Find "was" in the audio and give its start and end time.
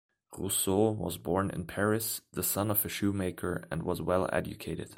0.93-1.19, 3.83-4.01